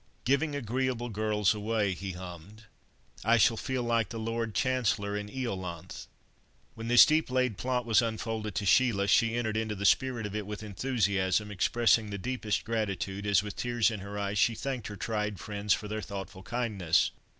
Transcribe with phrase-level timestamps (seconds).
[0.25, 6.07] "'Giving agreeable girls away,'" he hummed—"I shall feel like the Lord Chancellor in Iolanthe."
[6.73, 10.35] When this deep laid plot was unfolded to Sheila, she entered into the spirit of
[10.35, 14.87] it with enthusiasm, expressing the deepest gratitude, as with tears in her eyes, she thanked
[14.87, 17.11] her tried friends for their thoughtful kindness.